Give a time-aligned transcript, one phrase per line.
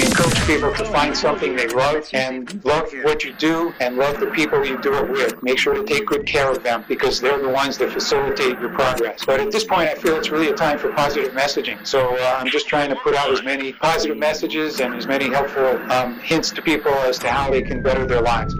[0.00, 4.28] Encourage people to find something they love and love what you do and love the
[4.28, 5.42] people you do it with.
[5.42, 8.70] Make sure to take good care of them because they're the ones that facilitate your
[8.70, 9.26] progress.
[9.26, 11.86] But at this point, I feel it's really a time for positive messaging.
[11.86, 15.28] So uh, I'm just trying to put out as many positive messages and as many
[15.28, 18.54] helpful um, hints to people as to how they can better their lives.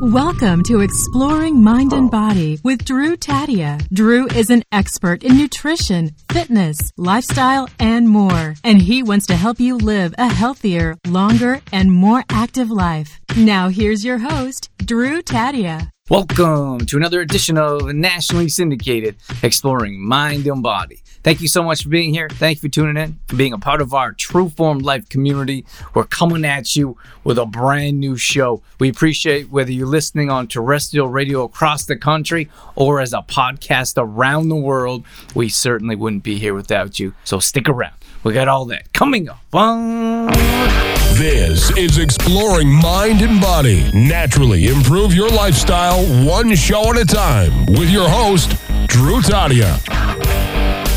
[0.00, 3.82] Welcome to Exploring Mind and Body with Drew Tadia.
[3.88, 8.54] Drew is an expert in nutrition, fitness, lifestyle, and more.
[8.62, 13.18] And he wants to help you live a healthier, longer, and more active life.
[13.38, 15.90] Now here's your host, Drew Tadia.
[16.08, 21.02] Welcome to another edition of Nationally Syndicated Exploring Mind and Body.
[21.24, 22.28] Thank you so much for being here.
[22.28, 25.66] Thank you for tuning in, for being a part of our True Form Life community.
[25.94, 28.62] We're coming at you with a brand new show.
[28.78, 33.94] We appreciate whether you're listening on terrestrial radio across the country or as a podcast
[33.96, 35.04] around the world.
[35.34, 37.14] We certainly wouldn't be here without you.
[37.24, 37.94] So stick around.
[38.22, 39.40] We got all that coming up.
[41.18, 43.90] This is Exploring Mind and Body.
[43.94, 48.50] Naturally improve your lifestyle one show at a time with your host,
[48.86, 49.80] Drew Tadia.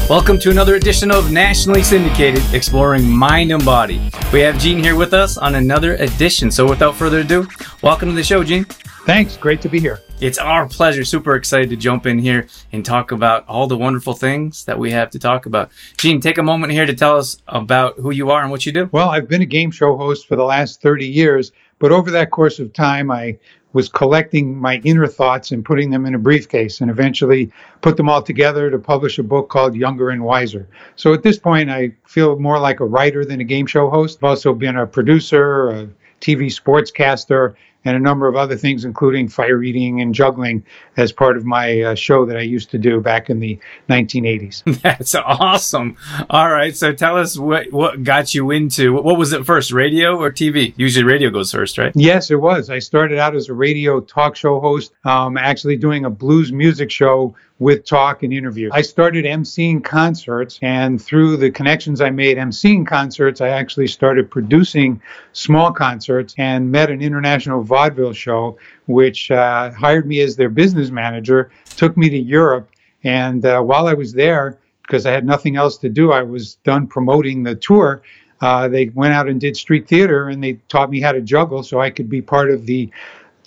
[0.10, 4.12] Welcome to another edition of Nationally Syndicated Exploring Mind and Body.
[4.34, 6.52] We have Gene here with us on another edition.
[6.52, 7.48] So without further ado,
[7.82, 8.66] welcome to the show, Gene.
[9.06, 9.38] Thanks.
[9.38, 10.02] Great to be here.
[10.22, 11.06] It's our pleasure.
[11.06, 14.92] Super excited to jump in here and talk about all the wonderful things that we
[14.92, 15.72] have to talk about.
[15.96, 18.74] Gene, take a moment here to tell us about who you are and what you
[18.74, 18.90] do.
[18.92, 22.32] Well, I've been a game show host for the last 30 years, but over that
[22.32, 23.38] course of time, I
[23.72, 28.10] was collecting my inner thoughts and putting them in a briefcase and eventually put them
[28.10, 30.68] all together to publish a book called Younger and Wiser.
[30.98, 34.20] So at this point, I feel more like a writer than a game show host.
[34.20, 39.28] I've also been a producer, a TV sportscaster, and a number of other things, including
[39.28, 40.64] fire eating and juggling,
[40.98, 43.58] as part of my uh, show that I used to do back in the
[43.90, 44.82] 1980s.
[44.82, 45.98] That's awesome.
[46.30, 50.18] All right, so tell us what what got you into what was it first, radio
[50.18, 50.74] or TV?
[50.78, 51.94] Usually, radio goes first, right?
[51.96, 52.70] Yes, it was.
[52.70, 56.92] I started out as a radio talk show host, um, actually doing a blues music
[56.92, 58.70] show with talk and interview.
[58.72, 64.32] I started emceeing concerts, and through the connections I made emceeing concerts, I actually started
[64.32, 65.02] producing
[65.34, 70.90] small concerts and met an international vaudeville show, which uh, hired me as their business
[70.90, 72.70] manager, took me to Europe,
[73.04, 76.56] and uh, while I was there, because I had nothing else to do, I was
[76.56, 78.02] done promoting the tour.
[78.42, 81.62] Uh, they went out and did street theater and they taught me how to juggle
[81.62, 82.90] so I could be part of the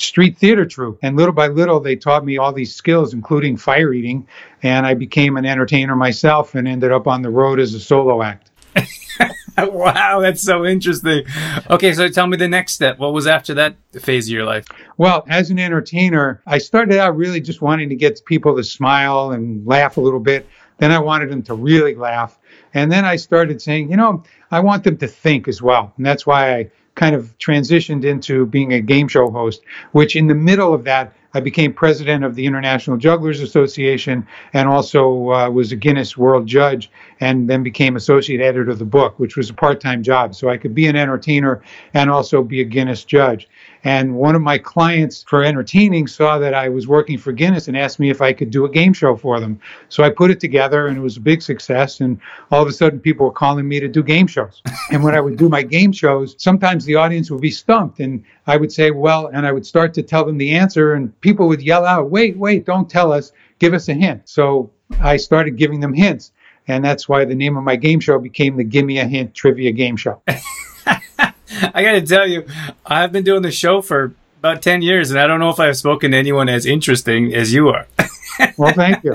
[0.03, 0.99] street theater troupe.
[1.03, 4.27] And little by little, they taught me all these skills, including fire eating.
[4.63, 8.23] And I became an entertainer myself and ended up on the road as a solo
[8.23, 8.51] act.
[9.59, 11.25] wow, that's so interesting.
[11.69, 12.99] Okay, so tell me the next step.
[12.99, 14.67] What was after that phase of your life?
[14.97, 19.33] Well, as an entertainer, I started out really just wanting to get people to smile
[19.33, 20.49] and laugh a little bit.
[20.79, 22.39] Then I wanted them to really laugh.
[22.75, 25.93] And then I started saying, you know, I want them to think as well.
[25.97, 26.71] And that's why I
[27.03, 31.13] kind of transitioned into being a game show host, which in the middle of that,
[31.35, 36.47] I became president of the International Jugglers Association and also uh, was a Guinness World
[36.47, 40.34] Judge and then became associate editor of the book, which was a part time job.
[40.34, 41.62] So I could be an entertainer
[41.94, 43.49] and also be a Guinness judge.
[43.84, 47.77] And one of my clients for entertaining saw that I was working for Guinness and
[47.77, 49.61] asked me if I could do a game show for them.
[49.88, 52.00] So I put it together and it was a big success.
[52.00, 54.61] And all of a sudden, people were calling me to do game shows.
[54.91, 58.00] and when I would do my game shows, sometimes the audience would be stumped.
[58.00, 60.94] And I would say, well, and I would start to tell them the answer.
[60.94, 63.31] And people would yell out, wait, wait, don't tell us,
[63.61, 64.28] give us a hint.
[64.28, 66.32] So I started giving them hints.
[66.69, 69.73] And that's why the name of my game show became the Gimme a Hint Trivia
[69.73, 70.23] Game Show.
[70.28, 72.47] I got to tell you,
[72.87, 75.77] I've been doing the show for about 10 years, and I don't know if I've
[75.77, 77.87] spoken to anyone as interesting as you are.
[78.59, 79.15] well, thank you.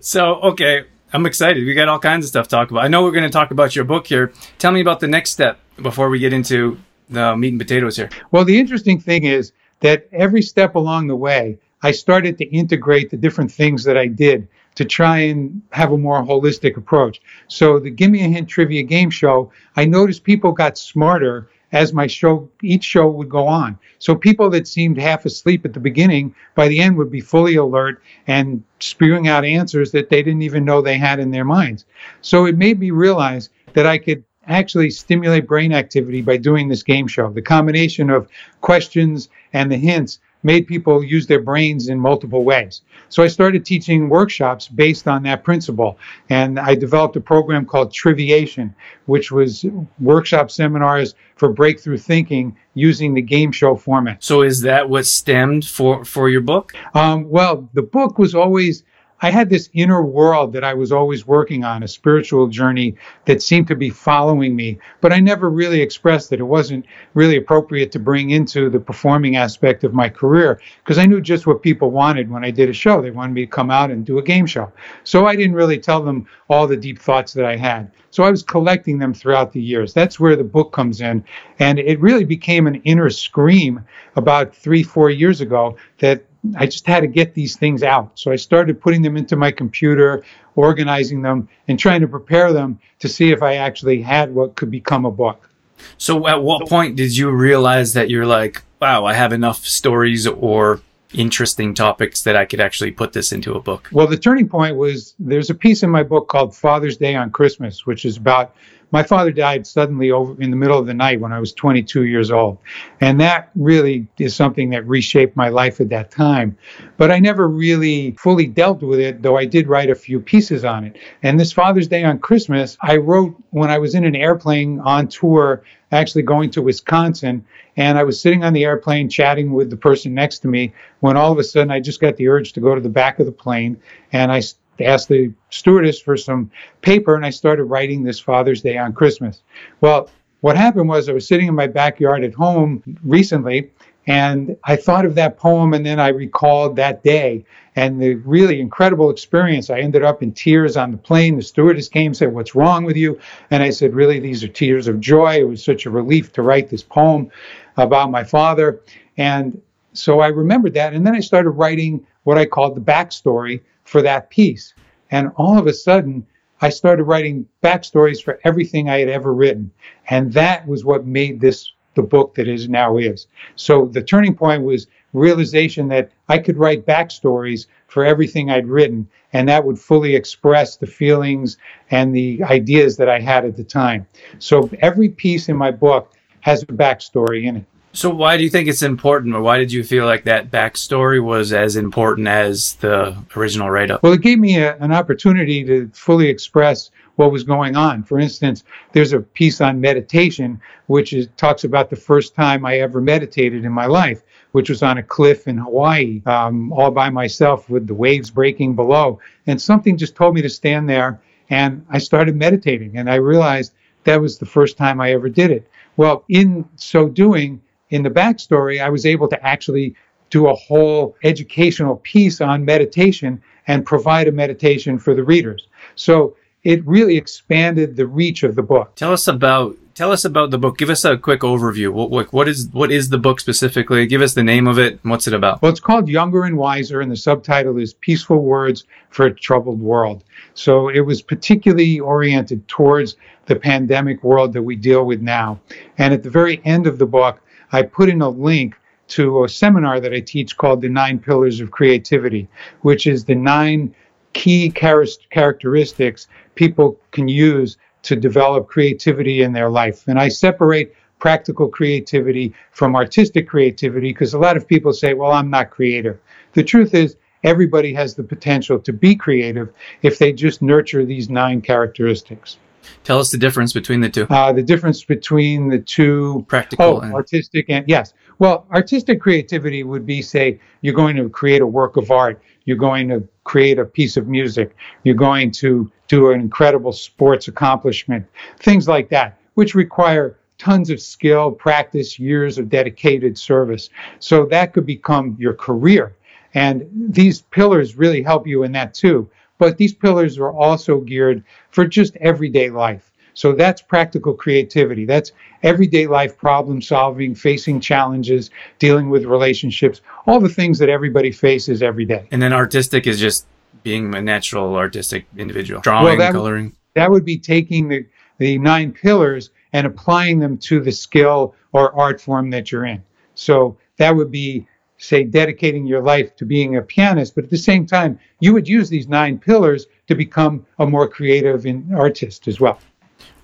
[0.00, 1.64] So, okay, I'm excited.
[1.64, 2.84] We got all kinds of stuff to talk about.
[2.84, 4.32] I know we're going to talk about your book here.
[4.58, 6.78] Tell me about the next step before we get into
[7.08, 8.10] the meat and potatoes here.
[8.30, 13.10] Well, the interesting thing is that every step along the way, I started to integrate
[13.10, 17.20] the different things that I did to try and have a more holistic approach.
[17.48, 21.92] So the Give Me a Hint trivia game show, I noticed people got smarter as
[21.92, 23.78] my show each show would go on.
[23.98, 27.56] So people that seemed half asleep at the beginning by the end would be fully
[27.56, 31.84] alert and spewing out answers that they didn't even know they had in their minds.
[32.22, 36.82] So it made me realize that I could actually stimulate brain activity by doing this
[36.82, 37.30] game show.
[37.30, 38.28] The combination of
[38.62, 42.82] questions and the hints made people use their brains in multiple ways.
[43.08, 45.98] So I started teaching workshops based on that principle.
[46.30, 48.74] And I developed a program called Triviation,
[49.06, 49.64] which was
[50.00, 54.22] workshop seminars for breakthrough thinking using the game show format.
[54.22, 56.72] So is that what stemmed for, for your book?
[56.94, 58.84] Um, well, the book was always
[59.20, 62.94] I had this inner world that I was always working on, a spiritual journey
[63.24, 66.38] that seemed to be following me, but I never really expressed it.
[66.38, 71.06] It wasn't really appropriate to bring into the performing aspect of my career because I
[71.06, 73.02] knew just what people wanted when I did a show.
[73.02, 74.72] They wanted me to come out and do a game show.
[75.02, 77.90] So I didn't really tell them all the deep thoughts that I had.
[78.10, 79.92] So I was collecting them throughout the years.
[79.92, 81.24] That's where the book comes in.
[81.58, 83.84] And it really became an inner scream
[84.16, 86.24] about three, four years ago that
[86.56, 88.18] I just had to get these things out.
[88.18, 90.24] So I started putting them into my computer,
[90.56, 94.70] organizing them, and trying to prepare them to see if I actually had what could
[94.70, 95.48] become a book.
[95.96, 100.26] So at what point did you realize that you're like, wow, I have enough stories
[100.26, 100.80] or
[101.14, 103.88] interesting topics that I could actually put this into a book?
[103.92, 107.30] Well, the turning point was there's a piece in my book called Father's Day on
[107.30, 108.54] Christmas, which is about
[108.90, 112.04] my father died suddenly over in the middle of the night when I was 22
[112.04, 112.58] years old.
[113.00, 116.56] And that really is something that reshaped my life at that time.
[116.96, 120.64] But I never really fully dealt with it, though I did write a few pieces
[120.64, 120.96] on it.
[121.22, 125.08] And this Father's Day on Christmas, I wrote when I was in an airplane on
[125.08, 125.62] tour,
[125.92, 127.44] actually going to Wisconsin.
[127.76, 131.16] And I was sitting on the airplane chatting with the person next to me when
[131.16, 133.26] all of a sudden I just got the urge to go to the back of
[133.26, 133.80] the plane.
[134.12, 134.42] And I
[134.80, 136.50] asked the stewardess for some
[136.82, 139.42] paper and I started writing this Father's Day on Christmas.
[139.80, 140.10] Well,
[140.40, 143.70] what happened was I was sitting in my backyard at home recently
[144.06, 147.44] and I thought of that poem and then I recalled that day
[147.76, 149.70] and the really incredible experience.
[149.70, 151.36] I ended up in tears on the plane.
[151.36, 153.20] The stewardess came and said, What's wrong with you?
[153.50, 155.38] And I said, Really, these are tears of joy.
[155.40, 157.30] It was such a relief to write this poem
[157.76, 158.80] about my father.
[159.16, 159.60] And
[159.92, 160.94] so I remembered that.
[160.94, 164.74] And then I started writing what I called the backstory for that piece.
[165.10, 166.26] And all of a sudden,
[166.60, 169.70] I started writing backstories for everything I had ever written.
[170.10, 173.28] And that was what made this the book that is now is.
[173.56, 179.08] So the turning point was realization that I could write backstories for everything I'd written,
[179.32, 181.56] and that would fully express the feelings
[181.90, 184.06] and the ideas that I had at the time.
[184.38, 187.64] So every piece in my book has a backstory in it.
[187.98, 191.20] So why do you think it's important, or why did you feel like that backstory
[191.20, 194.04] was as important as the original write-up?
[194.04, 198.04] Well, it gave me a, an opportunity to fully express what was going on.
[198.04, 198.62] For instance,
[198.92, 203.64] there's a piece on meditation which is, talks about the first time I ever meditated
[203.64, 204.22] in my life,
[204.52, 208.76] which was on a cliff in Hawaii, um, all by myself with the waves breaking
[208.76, 209.18] below.
[209.48, 211.20] And something just told me to stand there,
[211.50, 213.72] and I started meditating, and I realized
[214.04, 215.68] that was the first time I ever did it.
[215.96, 217.60] Well, in so doing,
[217.90, 219.94] in the backstory, I was able to actually
[220.30, 225.68] do a whole educational piece on meditation and provide a meditation for the readers.
[225.94, 228.94] So it really expanded the reach of the book.
[228.96, 230.78] Tell us about tell us about the book.
[230.78, 231.90] Give us a quick overview.
[231.92, 234.06] What, what, what is what is the book specifically?
[234.06, 234.98] Give us the name of it.
[235.02, 235.62] and what's it about?
[235.62, 239.80] Well, it's called Younger and Wiser, and the subtitle is Peaceful Words for a Troubled
[239.80, 240.24] World.
[240.54, 245.58] So it was particularly oriented towards the pandemic world that we deal with now.
[245.96, 247.40] And at the very end of the book,
[247.72, 248.74] I put in a link
[249.08, 252.48] to a seminar that I teach called The Nine Pillars of Creativity,
[252.82, 253.94] which is the nine
[254.32, 260.06] key char- characteristics people can use to develop creativity in their life.
[260.06, 265.32] And I separate practical creativity from artistic creativity because a lot of people say, well,
[265.32, 266.18] I'm not creative.
[266.52, 269.70] The truth is, everybody has the potential to be creative
[270.02, 272.58] if they just nurture these nine characteristics.
[273.04, 274.26] Tell us the difference between the two.
[274.28, 278.14] Uh, the difference between the two practical oh, and artistic and yes.
[278.38, 282.76] Well, artistic creativity would be say you're going to create a work of art, you're
[282.76, 288.26] going to create a piece of music, you're going to do an incredible sports accomplishment,
[288.58, 293.90] things like that, which require tons of skill, practice, years of dedicated service.
[294.18, 296.14] So that could become your career.
[296.54, 299.30] And these pillars really help you in that too.
[299.58, 303.10] But these pillars are also geared for just everyday life.
[303.34, 305.04] So that's practical creativity.
[305.04, 305.30] That's
[305.62, 308.50] everyday life problem solving, facing challenges,
[308.80, 312.26] dealing with relationships, all the things that everybody faces every day.
[312.32, 313.46] And then artistic is just
[313.84, 316.64] being a natural artistic individual, drawing, well, that coloring.
[316.64, 318.06] Would, that would be taking the,
[318.38, 323.02] the nine pillars and applying them to the skill or art form that you're in.
[323.34, 324.66] So that would be
[324.98, 328.68] say, dedicating your life to being a pianist, but at the same time, you would
[328.68, 331.64] use these nine pillars to become a more creative
[331.94, 332.78] artist as well.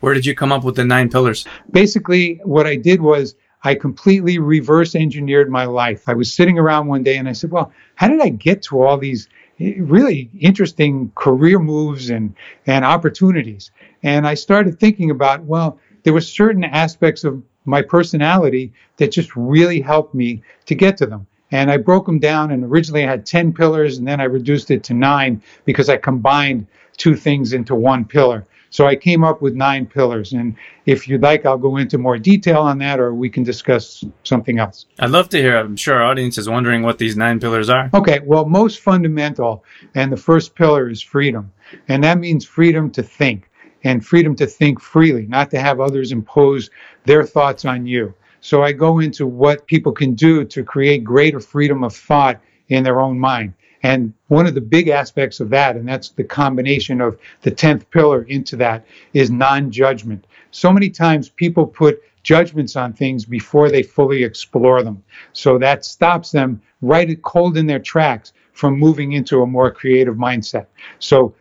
[0.00, 1.46] Where did you come up with the nine pillars?
[1.70, 6.08] Basically, what I did was I completely reverse engineered my life.
[6.08, 8.82] I was sitting around one day and I said, Well, how did I get to
[8.82, 12.34] all these eh, really interesting career moves and,
[12.66, 13.70] and opportunities?
[14.02, 19.34] And I started thinking about, well, there were certain aspects of my personality that just
[19.34, 21.26] really helped me to get to them.
[21.50, 24.70] And I broke them down, and originally I had 10 pillars, and then I reduced
[24.70, 28.46] it to nine because I combined two things into one pillar.
[28.70, 30.32] So I came up with nine pillars.
[30.32, 34.04] And if you'd like, I'll go into more detail on that, or we can discuss
[34.24, 34.86] something else.
[34.98, 35.58] I'd love to hear.
[35.58, 37.88] I'm sure our audience is wondering what these nine pillars are.
[37.94, 41.52] Okay, well, most fundamental, and the first pillar is freedom.
[41.86, 43.48] And that means freedom to think
[43.84, 46.70] and freedom to think freely, not to have others impose
[47.04, 48.12] their thoughts on you.
[48.44, 52.84] So I go into what people can do to create greater freedom of thought in
[52.84, 53.54] their own mind.
[53.82, 57.88] And one of the big aspects of that, and that's the combination of the 10th
[57.88, 58.84] pillar into that,
[59.14, 60.26] is non judgment.
[60.50, 65.02] So many times people put judgments on things before they fully explore them.
[65.32, 70.16] So that stops them right cold in their tracks from moving into a more creative
[70.16, 70.66] mindset.
[70.98, 71.34] So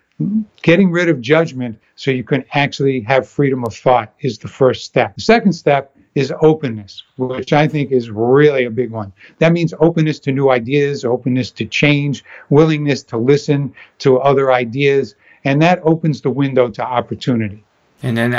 [0.61, 4.85] getting rid of judgment so you can actually have freedom of thought is the first
[4.85, 5.15] step.
[5.15, 9.11] The second step is openness, which I think is really a big one.
[9.39, 15.15] That means openness to new ideas, openness to change, willingness to listen to other ideas,
[15.43, 17.63] and that opens the window to opportunity.
[18.03, 18.35] And then,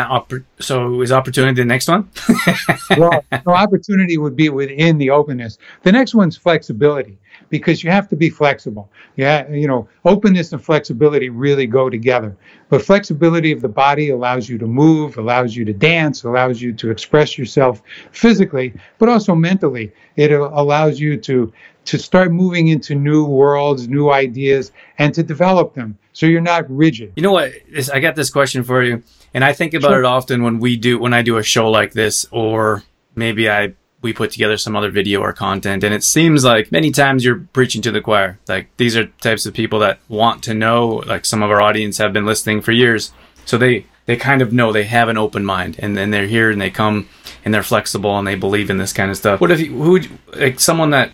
[0.60, 2.10] so is opportunity the next one?
[2.98, 5.56] well, no, opportunity would be within the openness.
[5.82, 7.18] The next one's flexibility
[7.48, 8.90] because you have to be flexible.
[9.16, 12.36] Yeah, you know, openness and flexibility really go together.
[12.68, 16.74] But flexibility of the body allows you to move, allows you to dance, allows you
[16.74, 19.92] to express yourself physically, but also mentally.
[20.16, 21.52] It allows you to
[21.86, 25.98] to start moving into new worlds, new ideas, and to develop them.
[26.14, 27.12] So you're not rigid.
[27.16, 27.52] You know what?
[27.92, 29.02] I got this question for you,
[29.34, 29.98] and I think about sure.
[29.98, 33.74] it often when we do when I do a show like this, or maybe I
[34.00, 37.40] we put together some other video or content and it seems like many times you're
[37.54, 41.24] preaching to the choir like these are types of people that want to know like
[41.24, 43.12] some of our audience have been listening for years
[43.46, 46.50] so they they kind of know they have an open mind and then they're here
[46.50, 47.08] and they come
[47.46, 49.92] and they're flexible and they believe in this kind of stuff what if you who
[49.92, 51.10] would like someone that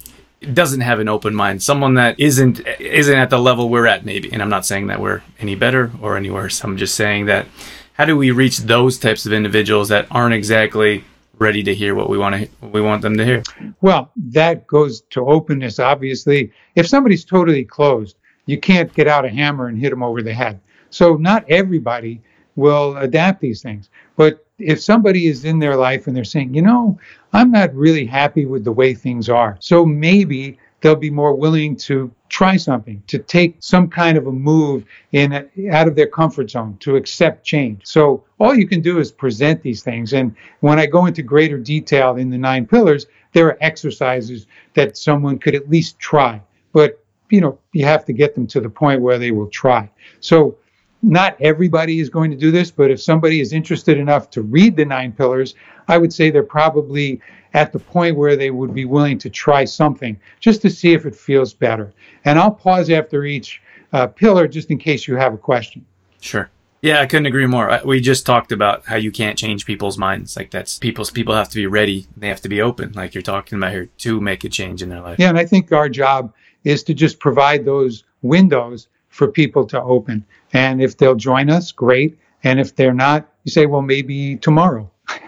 [0.54, 4.32] doesn't have an open mind someone that isn't isn't at the level we're at maybe
[4.32, 7.46] and i'm not saying that we're any better or any worse i'm just saying that
[7.92, 11.04] how do we reach those types of individuals that aren't exactly
[11.40, 13.42] ready to hear what we want to we want them to hear.
[13.80, 15.80] Well, that goes to openness.
[15.80, 18.16] Obviously, if somebody's totally closed,
[18.46, 20.60] you can't get out a hammer and hit them over the head.
[20.90, 22.20] So not everybody
[22.60, 23.90] will adapt these things.
[24.16, 26.98] But if somebody is in their life and they're saying, you know,
[27.32, 31.76] I'm not really happy with the way things are, so maybe they'll be more willing
[31.76, 35.32] to try something, to take some kind of a move in
[35.72, 37.80] out of their comfort zone, to accept change.
[37.84, 40.12] So all you can do is present these things.
[40.12, 44.96] And when I go into greater detail in the nine pillars, there are exercises that
[44.96, 46.40] someone could at least try.
[46.72, 49.88] But you know, you have to get them to the point where they will try.
[50.20, 50.56] So
[51.02, 54.76] not everybody is going to do this, but if somebody is interested enough to read
[54.76, 55.54] the nine pillars,
[55.88, 57.20] I would say they're probably
[57.54, 61.06] at the point where they would be willing to try something just to see if
[61.06, 61.92] it feels better.
[62.24, 63.60] And I'll pause after each
[63.92, 65.84] uh, pillar just in case you have a question.
[66.20, 66.50] Sure.
[66.82, 67.78] Yeah, I couldn't agree more.
[67.84, 70.36] We just talked about how you can't change people's minds.
[70.36, 72.06] Like that's people's people have to be ready.
[72.16, 74.88] They have to be open, like you're talking about here, to make a change in
[74.88, 75.18] their life.
[75.18, 76.32] Yeah, and I think our job
[76.64, 80.24] is to just provide those windows for people to open.
[80.52, 82.18] And if they'll join us, great.
[82.42, 84.90] And if they're not, you say, well, maybe tomorrow.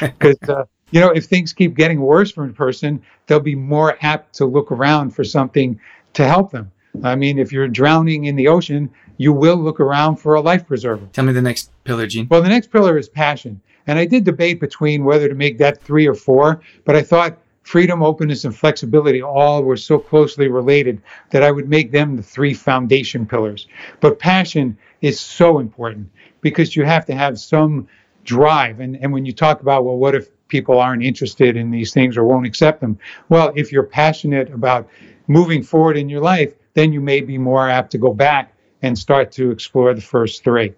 [0.00, 3.96] Because, uh, you know, if things keep getting worse for a person, they'll be more
[4.02, 5.78] apt to look around for something
[6.14, 6.70] to help them.
[7.04, 10.66] I mean, if you're drowning in the ocean, you will look around for a life
[10.66, 11.06] preserver.
[11.12, 12.26] Tell me the next pillar, Gene.
[12.30, 13.60] Well, the next pillar is passion.
[13.86, 17.38] And I did debate between whether to make that three or four, but I thought
[17.68, 22.22] freedom, openness, and flexibility all were so closely related that I would make them the
[22.22, 23.68] three foundation pillars.
[24.00, 26.10] But passion is so important
[26.40, 27.86] because you have to have some
[28.24, 28.80] drive.
[28.80, 32.16] And, and when you talk about, well, what if people aren't interested in these things
[32.16, 32.98] or won't accept them?
[33.28, 34.88] Well, if you're passionate about
[35.26, 38.98] moving forward in your life, then you may be more apt to go back and
[38.98, 40.72] start to explore the first three.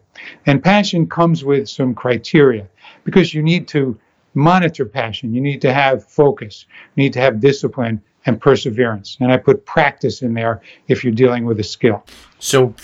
[0.45, 2.67] And passion comes with some criteria
[3.05, 3.97] because you need to
[4.35, 5.35] monitor passion.
[5.35, 6.67] You need to have focus.
[6.95, 9.17] You need to have discipline and perseverance.
[9.21, 12.05] And I put practice in there if you're dealing with a skill.
[12.39, 12.75] So,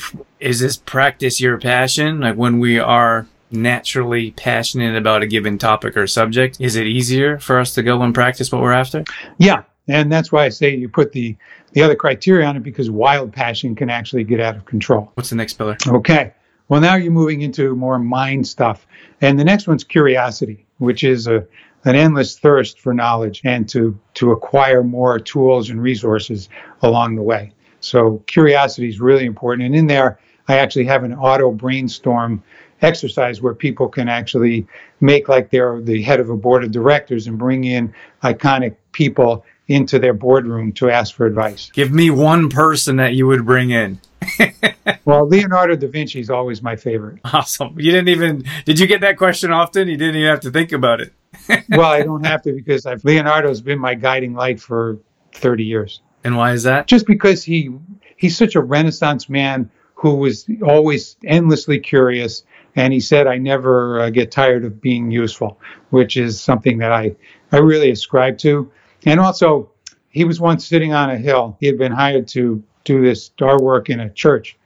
[0.40, 2.20] is this practice your passion?
[2.20, 7.38] Like when we are naturally passionate about a given topic or subject, is it easier
[7.38, 9.04] for us to go and practice what we're after?
[9.38, 9.62] Yeah.
[9.88, 11.36] And that's why I say you put the,
[11.72, 15.12] the other criteria on it because wild passion can actually get out of control.
[15.14, 15.76] What's the next pillar?
[15.86, 16.32] Okay.
[16.68, 18.86] Well, now you're moving into more mind stuff.
[19.20, 21.46] And the next one's curiosity, which is a,
[21.84, 26.48] an endless thirst for knowledge and to, to acquire more tools and resources
[26.82, 27.52] along the way.
[27.80, 29.66] So curiosity is really important.
[29.66, 30.18] And in there,
[30.48, 32.42] I actually have an auto brainstorm
[32.82, 34.66] exercise where people can actually
[35.00, 39.44] make like they're the head of a board of directors and bring in iconic people
[39.68, 41.70] into their boardroom to ask for advice.
[41.72, 44.00] Give me one person that you would bring in.
[45.04, 47.20] Well, Leonardo da Vinci is always my favorite.
[47.24, 47.78] Awesome.
[47.78, 49.88] You didn't even, did you get that question often?
[49.88, 51.12] You didn't even have to think about it.
[51.70, 54.98] well, I don't have to because I've, Leonardo's been my guiding light for
[55.32, 56.00] 30 years.
[56.24, 56.88] And why is that?
[56.88, 57.70] Just because he
[58.16, 64.00] he's such a renaissance man who was always endlessly curious and he said I never
[64.00, 67.14] uh, get tired of being useful, which is something that I
[67.52, 68.70] I really ascribe to.
[69.04, 69.70] And also,
[70.08, 71.56] he was once sitting on a hill.
[71.60, 74.56] He had been hired to do this our work in a church,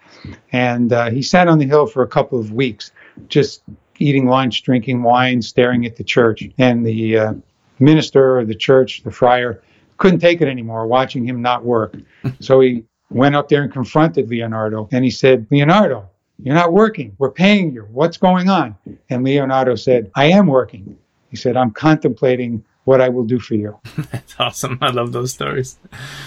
[0.53, 2.93] and uh, he sat on the hill for a couple of weeks,
[3.29, 3.63] just
[3.99, 6.45] eating lunch, drinking wine, staring at the church.
[6.59, 7.35] And the uh,
[7.79, 9.63] minister of the church, the friar,
[9.97, 11.97] couldn't take it anymore, watching him not work.
[12.41, 16.09] so he went up there and confronted Leonardo, and he said, "Leonardo,
[16.43, 17.15] you're not working.
[17.19, 17.87] We're paying you.
[17.91, 18.77] What's going on?"
[19.09, 20.97] And Leonardo said, "I am working."
[21.31, 23.79] He said, "I'm contemplating." What I will do for you.
[24.11, 24.79] That's awesome.
[24.81, 25.79] I love those stories.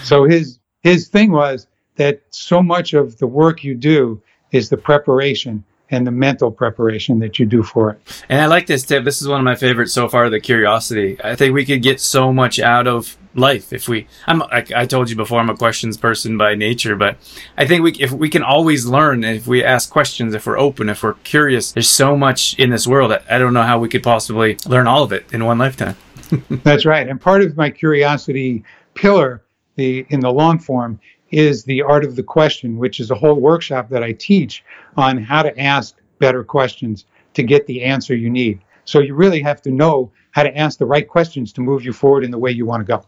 [0.04, 4.20] So his his thing was that so much of the work you do
[4.52, 8.24] is the preparation and the mental preparation that you do for it.
[8.28, 9.04] And I like this tip.
[9.04, 10.30] This is one of my favorites so far.
[10.30, 11.18] The curiosity.
[11.22, 14.06] I think we could get so much out of life if we.
[14.26, 14.38] I'm.
[14.38, 17.18] Like I told you before, I'm a questions person by nature, but
[17.56, 20.88] I think we if we can always learn if we ask questions, if we're open,
[20.88, 21.72] if we're curious.
[21.72, 23.12] There's so much in this world.
[23.30, 25.96] I don't know how we could possibly learn all of it in one lifetime.
[26.50, 27.08] That's right.
[27.08, 29.42] And part of my curiosity pillar,
[29.76, 30.98] the in the long form,
[31.30, 34.64] is the art of the question, which is a whole workshop that I teach
[34.96, 38.60] on how to ask better questions to get the answer you need.
[38.84, 41.92] So you really have to know how to ask the right questions to move you
[41.92, 43.04] forward in the way you want to go.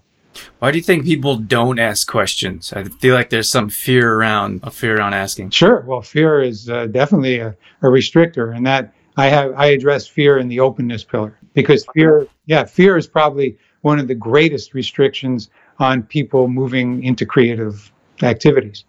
[0.59, 2.73] Why do you think people don't ask questions?
[2.73, 5.51] I feel like there's some fear around a fear around asking.
[5.51, 5.81] Sure.
[5.87, 10.39] Well, fear is uh, definitely a, a restrictor, and that I have I address fear
[10.39, 15.49] in the openness pillar because fear, yeah, fear is probably one of the greatest restrictions
[15.79, 17.91] on people moving into creative
[18.23, 18.85] activities.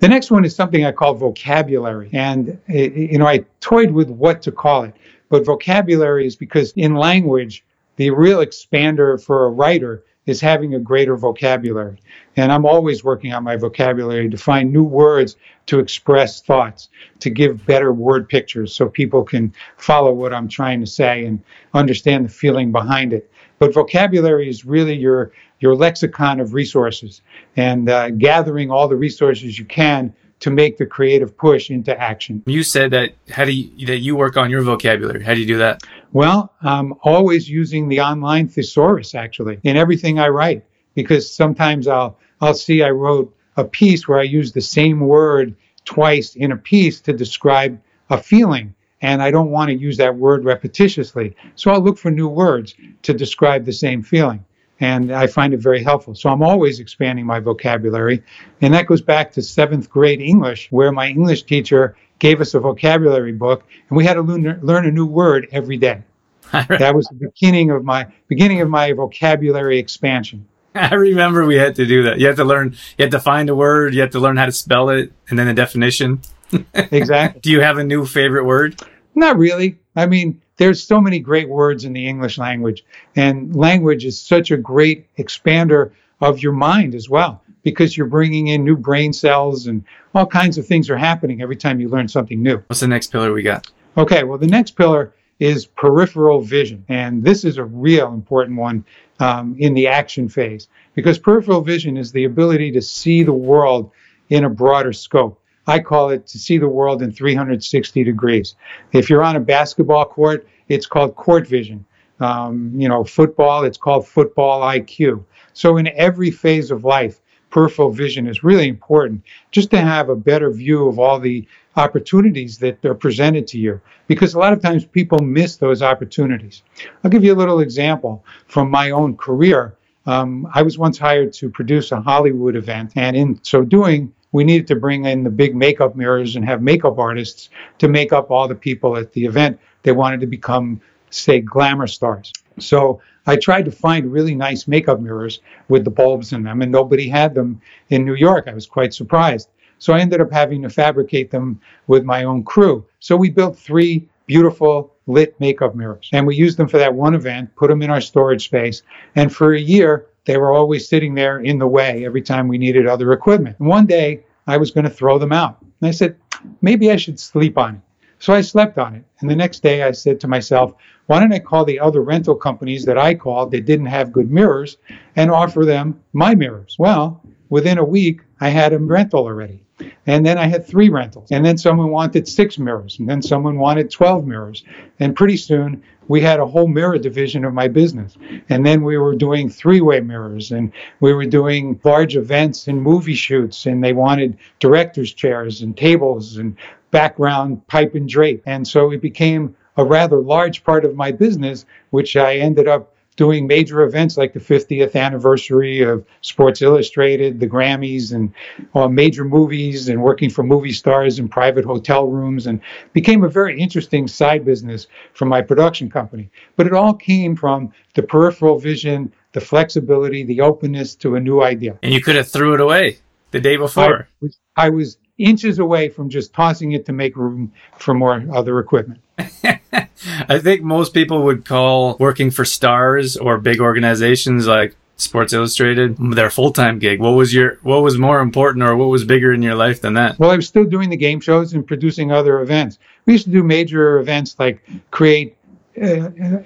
[0.00, 2.10] The next one is something I call vocabulary.
[2.12, 4.94] And, eh, you know, I toyed with what to call it.
[5.28, 7.64] But vocabulary is because in language,
[7.96, 11.98] the real expander for a writer is having a greater vocabulary.
[12.36, 16.90] And I'm always working on my vocabulary to find new words to express thoughts,
[17.20, 21.42] to give better word pictures so people can follow what I'm trying to say and
[21.72, 23.30] understand the feeling behind it.
[23.58, 27.22] But vocabulary is really your your lexicon of resources
[27.56, 32.42] and uh, gathering all the resources you can to make the creative push into action.
[32.46, 35.22] You said that how do you, that you work on your vocabulary?
[35.22, 35.82] How do you do that?
[36.12, 42.18] Well, I'm always using the online thesaurus actually in everything I write because sometimes I'll
[42.40, 46.56] I'll see I wrote a piece where I use the same word twice in a
[46.56, 51.34] piece to describe a feeling and I don't want to use that word repetitiously.
[51.56, 54.44] So I'll look for new words to describe the same feeling.
[54.80, 56.14] And I find it very helpful.
[56.14, 58.22] So I'm always expanding my vocabulary.
[58.60, 62.60] And that goes back to seventh grade English, where my English teacher gave us a
[62.60, 66.02] vocabulary book and we had to learn, learn a new word every day.
[66.52, 70.46] that was the beginning of my beginning of my vocabulary expansion.
[70.74, 72.18] I remember we had to do that.
[72.18, 74.46] You had to learn, you had to find a word, you had to learn how
[74.46, 76.22] to spell it, and then the definition.
[76.74, 77.40] exactly.
[77.40, 78.80] Do you have a new favorite word?
[79.14, 79.78] Not really.
[79.94, 82.84] I mean, there's so many great words in the English language,
[83.16, 88.48] and language is such a great expander of your mind as well because you're bringing
[88.48, 92.08] in new brain cells and all kinds of things are happening every time you learn
[92.08, 92.56] something new.
[92.66, 93.70] What's the next pillar we got?
[93.96, 98.84] Okay, well, the next pillar is peripheral vision, and this is a real important one
[99.20, 103.92] um, in the action phase because peripheral vision is the ability to see the world
[104.28, 105.37] in a broader scope.
[105.68, 108.56] I call it to see the world in 360 degrees.
[108.92, 111.84] If you're on a basketball court, it's called court vision.
[112.20, 115.22] Um, you know, football, it's called football IQ.
[115.52, 120.16] So in every phase of life, peripheral vision is really important just to have a
[120.16, 124.60] better view of all the opportunities that are presented to you because a lot of
[124.60, 126.62] times people miss those opportunities.
[127.04, 129.76] I'll give you a little example from my own career.
[130.06, 134.44] Um, I was once hired to produce a Hollywood event, and in so doing, we
[134.44, 138.30] needed to bring in the big makeup mirrors and have makeup artists to make up
[138.30, 139.58] all the people at the event.
[139.82, 142.32] They wanted to become, say, glamour stars.
[142.58, 146.72] So I tried to find really nice makeup mirrors with the bulbs in them, and
[146.72, 147.60] nobody had them
[147.90, 148.48] in New York.
[148.48, 149.48] I was quite surprised.
[149.78, 152.84] So I ended up having to fabricate them with my own crew.
[153.00, 157.14] So we built three beautiful lit makeup mirrors, and we used them for that one
[157.14, 158.82] event, put them in our storage space,
[159.14, 162.58] and for a year, they were always sitting there in the way every time we
[162.58, 163.56] needed other equipment.
[163.58, 165.56] And one day I was going to throw them out.
[165.62, 166.16] And I said,
[166.60, 167.80] maybe I should sleep on it.
[168.18, 169.04] So I slept on it.
[169.20, 170.74] And the next day I said to myself,
[171.06, 174.30] why don't I call the other rental companies that I called that didn't have good
[174.30, 174.76] mirrors
[175.16, 176.76] and offer them my mirrors?
[176.78, 179.62] Well, within a week, I had a rental already.
[180.06, 181.30] And then I had three rentals.
[181.30, 182.98] And then someone wanted six mirrors.
[182.98, 184.64] And then someone wanted 12 mirrors.
[184.98, 188.16] And pretty soon we had a whole mirror division of my business.
[188.48, 192.82] And then we were doing three way mirrors and we were doing large events and
[192.82, 193.66] movie shoots.
[193.66, 196.56] And they wanted director's chairs and tables and
[196.90, 198.42] background pipe and drape.
[198.46, 202.94] And so it became a rather large part of my business, which I ended up
[203.18, 208.32] doing major events like the 50th anniversary of Sports Illustrated, the Grammys, and
[208.76, 212.60] uh, major movies, and working for movie stars in private hotel rooms, and
[212.92, 216.30] became a very interesting side business for my production company.
[216.54, 221.42] But it all came from the peripheral vision, the flexibility, the openness to a new
[221.42, 221.76] idea.
[221.82, 222.98] And you could have threw it away
[223.32, 224.08] the day before.
[224.22, 228.24] I was, I was inches away from just tossing it to make room for more
[228.32, 229.00] other equipment.
[230.28, 235.96] I think most people would call working for stars or big organizations like Sports Illustrated
[235.98, 237.00] their full-time gig.
[237.00, 239.94] What was your what was more important or what was bigger in your life than
[239.94, 240.18] that?
[240.18, 242.78] Well, I was still doing the game shows and producing other events.
[243.06, 245.36] We used to do major events like create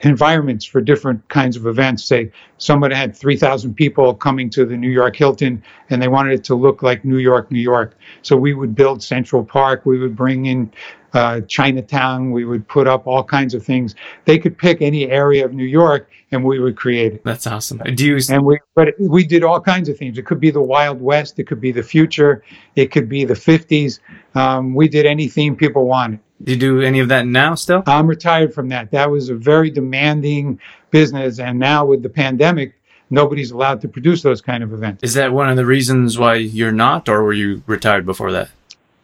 [0.03, 2.05] environments for different kinds of events.
[2.05, 6.45] Say someone had 3,000 people coming to the New York Hilton and they wanted it
[6.45, 7.97] to look like New York, New York.
[8.23, 9.85] So we would build Central Park.
[9.85, 10.73] We would bring in
[11.14, 12.31] uh, Chinatown.
[12.31, 13.95] We would put up all kinds of things.
[14.25, 17.25] They could pick any area of New York, and we would create it.
[17.25, 17.79] That's awesome.
[17.95, 18.18] Do you?
[18.31, 20.18] And we, but we did all kinds of things.
[20.18, 21.38] It could be the Wild West.
[21.38, 22.42] It could be the future.
[22.77, 24.01] It could be the 50s.
[24.35, 26.21] Um, we did any theme people wanted.
[26.44, 27.83] Do you do any of that now still?
[27.87, 28.90] I'm retired from that.
[28.90, 30.59] That was a very demanding
[30.90, 32.74] business, and now with the pandemic,
[33.11, 35.05] nobody's allowed to produce those kind of events.
[35.05, 38.50] Is that one of the reasons why you're not, or were you retired before that?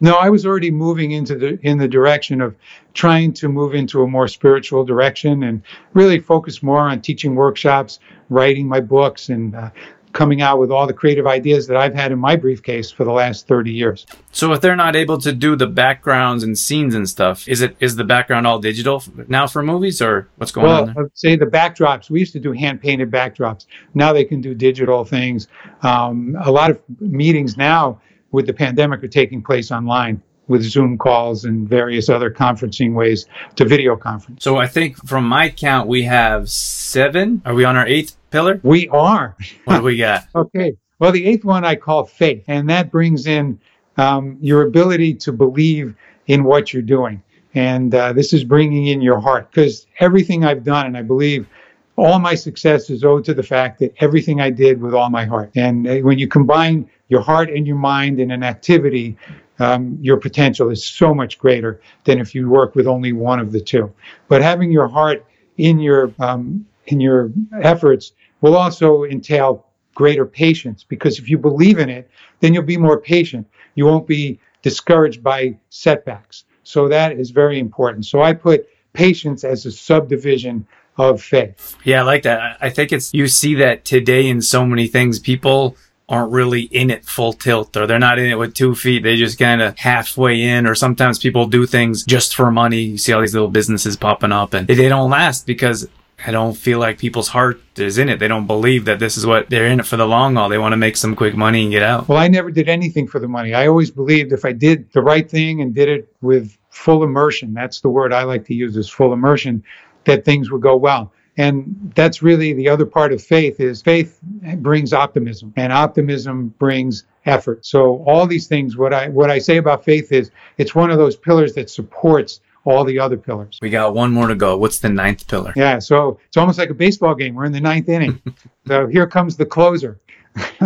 [0.01, 2.55] No, I was already moving into the in the direction of
[2.93, 5.61] trying to move into a more spiritual direction and
[5.93, 7.99] really focus more on teaching workshops,
[8.29, 9.69] writing my books, and uh,
[10.13, 13.11] coming out with all the creative ideas that I've had in my briefcase for the
[13.11, 14.05] last 30 years.
[14.31, 17.75] So if they're not able to do the backgrounds and scenes and stuff, is it
[17.79, 20.93] is the background all digital now for movies or what's going well, on?
[20.93, 22.09] Well, say the backdrops.
[22.09, 23.65] We used to do hand painted backdrops.
[23.93, 25.47] Now they can do digital things.
[25.81, 30.97] Um, a lot of meetings now with the pandemic are taking place online with Zoom
[30.97, 34.43] calls and various other conferencing ways to video conference.
[34.43, 37.41] So I think from my count, we have seven.
[37.45, 38.59] Are we on our eighth pillar?
[38.63, 39.35] We are.
[39.65, 40.27] What do we got?
[40.35, 40.75] okay.
[40.99, 43.59] Well, the eighth one I call faith, and that brings in
[43.97, 45.95] um, your ability to believe
[46.27, 47.21] in what you're doing.
[47.55, 51.47] And uh, this is bringing in your heart because everything I've done, and I believe
[51.95, 55.25] all my success is owed to the fact that everything I did with all my
[55.25, 55.51] heart.
[55.55, 59.17] And uh, when you combine your heart and your mind in an activity,
[59.59, 63.51] um, your potential is so much greater than if you work with only one of
[63.51, 63.91] the two.
[64.27, 65.25] But having your heart
[65.57, 71.79] in your um, in your efforts will also entail greater patience because if you believe
[71.79, 73.47] in it, then you'll be more patient.
[73.75, 76.45] You won't be discouraged by setbacks.
[76.63, 78.05] So that is very important.
[78.05, 81.75] So I put patience as a subdivision of faith.
[81.83, 82.57] Yeah, I like that.
[82.61, 85.19] I think it's you see that today in so many things.
[85.19, 85.75] People
[86.09, 89.03] aren't really in it full tilt or they're not in it with two feet.
[89.03, 92.81] They just kind of halfway in or sometimes people do things just for money.
[92.81, 95.87] You see all these little businesses popping up and they don't last because
[96.25, 98.19] I don't feel like people's heart is in it.
[98.19, 100.49] They don't believe that this is what they're in it for the long haul.
[100.49, 102.07] They want to make some quick money and get out.
[102.07, 103.53] Well, I never did anything for the money.
[103.53, 107.53] I always believed if I did the right thing and did it with full immersion,
[107.53, 109.63] that's the word I like to use is full immersion,
[110.05, 111.13] that things would go well.
[111.37, 114.19] And that's really the other part of faith is faith
[114.57, 117.65] brings optimism and optimism brings effort.
[117.65, 120.97] So all these things, what I what I say about faith is it's one of
[120.97, 123.59] those pillars that supports all the other pillars.
[123.61, 124.57] We got one more to go.
[124.57, 125.53] What's the ninth pillar?
[125.55, 127.35] Yeah, so it's almost like a baseball game.
[127.35, 128.21] We're in the ninth inning.
[128.67, 129.99] so here comes the closer.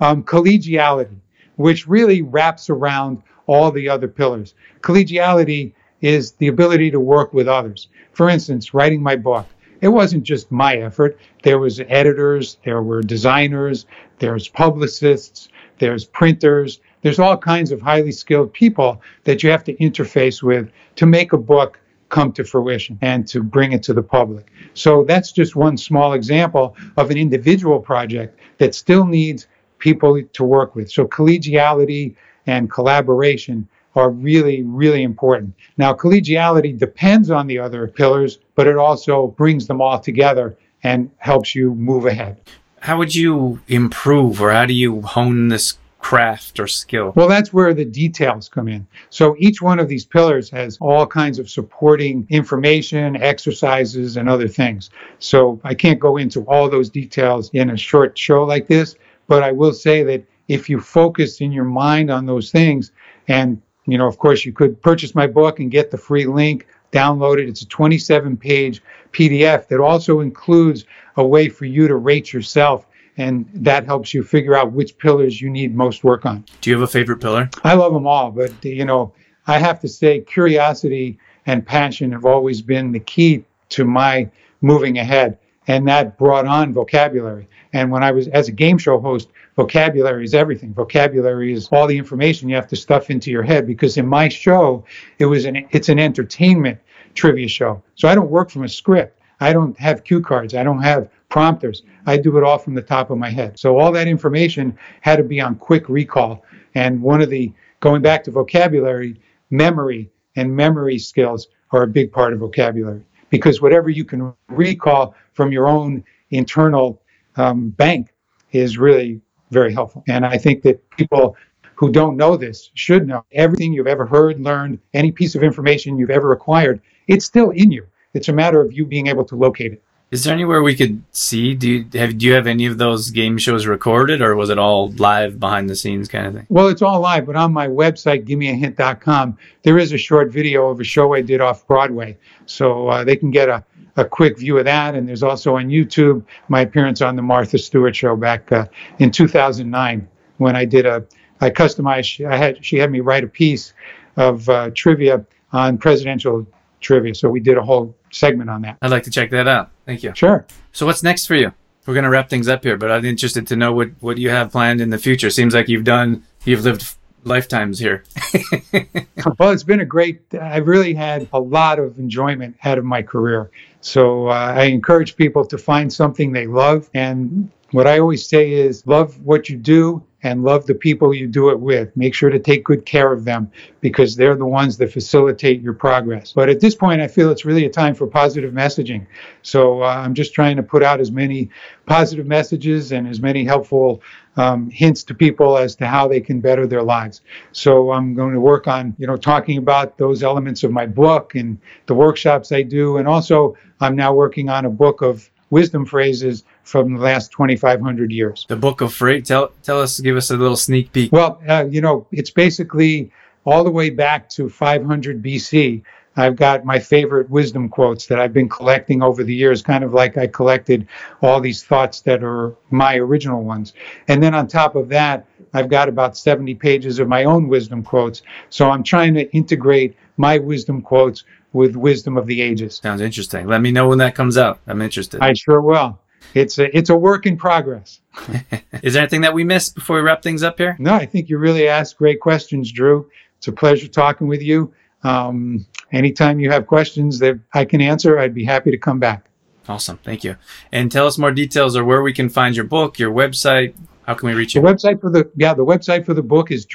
[0.00, 1.16] um, collegiality,
[1.56, 4.54] which really wraps around all the other pillars.
[4.80, 7.88] Collegiality is the ability to work with others.
[8.12, 9.46] For instance, writing my book
[9.84, 11.18] it wasn't just my effort.
[11.42, 13.84] There was editors, there were designers,
[14.18, 19.74] there's publicists, there's printers, there's all kinds of highly skilled people that you have to
[19.74, 24.02] interface with to make a book come to fruition and to bring it to the
[24.02, 24.50] public.
[24.72, 29.46] So that's just one small example of an individual project that still needs
[29.78, 30.90] people to work with.
[30.90, 35.54] So collegiality and collaboration are really, really important.
[35.76, 41.10] Now, collegiality depends on the other pillars, but it also brings them all together and
[41.18, 42.40] helps you move ahead.
[42.80, 47.14] How would you improve or how do you hone this craft or skill?
[47.16, 48.86] Well, that's where the details come in.
[49.08, 54.46] So each one of these pillars has all kinds of supporting information, exercises, and other
[54.46, 54.90] things.
[55.18, 58.96] So I can't go into all those details in a short show like this,
[59.28, 62.92] but I will say that if you focus in your mind on those things,
[63.28, 66.66] and you know, of course, you could purchase my book and get the free link,
[66.92, 67.48] download it.
[67.48, 70.84] It's a 27 page PDF that also includes
[71.16, 72.86] a way for you to rate yourself
[73.16, 76.44] and that helps you figure out which pillars you need most work on.
[76.60, 77.50] Do you have a favorite pillar?
[77.62, 79.12] I love them all, but you know,
[79.46, 84.98] I have to say curiosity and passion have always been the key to my moving
[84.98, 87.48] ahead, and that brought on vocabulary.
[87.72, 90.72] And when I was as a game show host, vocabulary is everything.
[90.72, 94.28] Vocabulary is all the information you have to stuff into your head because in my
[94.28, 94.84] show,
[95.18, 96.78] it was an it's an entertainment
[97.14, 97.82] trivia show.
[97.96, 99.20] So I don't work from a script.
[99.40, 100.54] I don't have cue cards.
[100.54, 101.82] I don't have prompters.
[102.06, 103.58] I do it all from the top of my head.
[103.58, 106.44] So all that information had to be on quick recall.
[106.76, 109.20] And one of the, going back to vocabulary,
[109.50, 115.16] memory and memory skills are a big part of vocabulary because whatever you can recall
[115.32, 117.02] from your own internal
[117.34, 118.14] um, bank
[118.52, 119.20] is really
[119.50, 120.04] very helpful.
[120.06, 121.36] And I think that people
[121.74, 125.98] who don't know this should know everything you've ever heard, learned, any piece of information
[125.98, 127.84] you've ever acquired, it's still in you.
[128.12, 129.82] It's a matter of you being able to locate it.
[130.14, 131.54] Is there anywhere we could see?
[131.56, 134.60] Do you have do you have any of those game shows recorded, or was it
[134.60, 136.46] all live behind the scenes kind of thing?
[136.48, 140.78] Well, it's all live, but on my website, gimmeahint.com, there is a short video of
[140.78, 143.64] a show I did off Broadway, so uh, they can get a
[143.96, 144.94] a quick view of that.
[144.94, 148.66] And there's also on YouTube my appearance on the Martha Stewart show back uh,
[149.00, 150.06] in 2009
[150.38, 151.04] when I did a
[151.40, 152.24] I customized.
[152.24, 153.74] I had she had me write a piece
[154.16, 156.46] of uh, trivia on presidential
[156.84, 158.78] trivia, so we did a whole segment on that.
[158.82, 159.70] I'd like to check that out.
[159.86, 160.12] Thank you.
[160.14, 160.46] Sure.
[160.72, 161.52] So what's next for you?
[161.86, 164.30] We're going to wrap things up here, but I'm interested to know what, what you
[164.30, 165.28] have planned in the future.
[165.28, 168.04] Seems like you've done, you've lived lifetimes here.
[169.38, 173.02] well, it's been a great, I've really had a lot of enjoyment out of my
[173.02, 173.50] career.
[173.80, 176.88] So uh, I encourage people to find something they love.
[176.94, 181.28] And what I always say is love what you do and love the people you
[181.28, 181.94] do it with.
[181.96, 185.74] Make sure to take good care of them because they're the ones that facilitate your
[185.74, 186.32] progress.
[186.32, 189.06] But at this point, I feel it's really a time for positive messaging.
[189.42, 191.50] So uh, I'm just trying to put out as many
[191.86, 194.02] positive messages and as many helpful
[194.36, 197.20] um, hints to people as to how they can better their lives.
[197.52, 201.34] So I'm going to work on, you know, talking about those elements of my book
[201.34, 202.96] and the workshops I do.
[202.96, 208.10] And also, I'm now working on a book of wisdom phrases from the last 2,500
[208.10, 208.46] years.
[208.48, 209.24] The Book of Freight.
[209.24, 211.12] Tell tell us, give us a little sneak peek.
[211.12, 213.10] Well, uh, you know, it's basically
[213.44, 215.82] all the way back to 500 BC.
[216.16, 219.92] I've got my favorite wisdom quotes that I've been collecting over the years, kind of
[219.92, 220.86] like I collected
[221.22, 223.72] all these thoughts that are my original ones.
[224.06, 227.82] And then on top of that, I've got about 70 pages of my own wisdom
[227.82, 228.22] quotes.
[228.48, 232.80] So I'm trying to integrate my wisdom quotes with wisdom of the ages.
[232.82, 233.46] Sounds interesting.
[233.46, 234.60] Let me know when that comes out.
[234.66, 235.20] I'm interested.
[235.22, 235.98] I sure will
[236.34, 238.00] it's a, it's a work in progress.
[238.82, 240.76] Is there anything that we missed before we wrap things up here?
[240.78, 243.08] No, I think you really asked great questions, Drew.
[243.38, 244.72] It's a pleasure talking with you.
[245.02, 249.26] Um, anytime you have questions that I can answer, I'd be happy to come back.
[249.68, 249.98] Awesome.
[249.98, 250.36] Thank you.
[250.72, 253.74] And tell us more details or where we can find your book, your website.
[254.06, 254.60] How can we reach you?
[254.60, 256.66] The website for the yeah, the website for the book is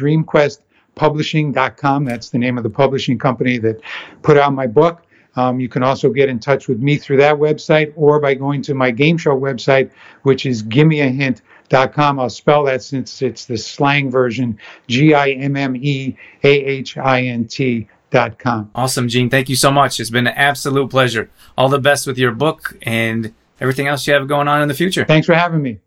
[0.96, 2.06] dreamquestpublishing.com.
[2.06, 3.82] That's the name of the publishing company that
[4.22, 5.04] put out my book.
[5.36, 8.62] Um, you can also get in touch with me through that website or by going
[8.64, 9.92] to my game show website,
[10.24, 12.20] which is gimmeahint.com.
[12.20, 16.98] I'll spell that since it's the slang version G I M M E A H
[16.98, 18.72] I N T.com.
[18.74, 19.30] Awesome, Gene.
[19.30, 20.00] Thank you so much.
[20.00, 21.30] It's been an absolute pleasure.
[21.58, 24.74] All the best with your book and everything else you have going on in the
[24.74, 25.06] future.
[25.06, 25.80] Thanks for having me.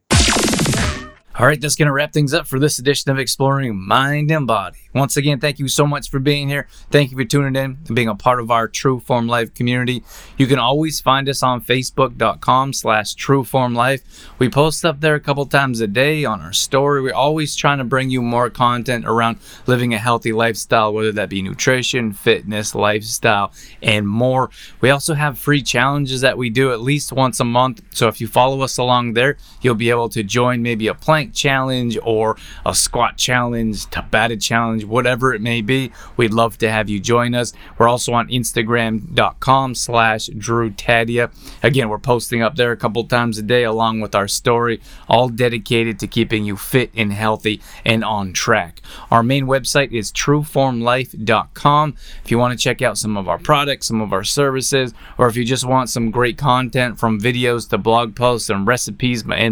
[1.35, 4.47] All right, that's going to wrap things up for this edition of Exploring Mind and
[4.47, 4.77] Body.
[4.95, 6.69] Once again, thank you so much for being here.
[6.91, 10.05] Thank you for tuning in and being a part of our True Form Life community.
[10.37, 14.03] You can always find us on Facebook.com slash True Form Life.
[14.39, 17.01] We post up there a couple times a day on our story.
[17.01, 21.31] We're always trying to bring you more content around living a healthy lifestyle, whether that
[21.31, 24.51] be nutrition, fitness, lifestyle, and more.
[24.83, 27.83] We also have free challenges that we do at least once a month.
[27.95, 31.35] So if you follow us along there, you'll be able to join maybe a plank
[31.35, 35.93] challenge or a squat challenge, Tabata challenge, whatever it may be.
[36.17, 37.53] We'd love to have you join us.
[37.79, 41.33] We're also on Instagram.com slash Drew Tadia.
[41.63, 45.29] Again, we're posting up there a couple times a day along with our story, all
[45.29, 48.83] dedicated to keeping you fit and healthy and on track.
[49.11, 51.97] Our main website is trueformlife.com.
[52.25, 55.29] If you want to check out some of our products, some of our services, or
[55.29, 59.52] if you just want some great content from videos to blog posts and recipes and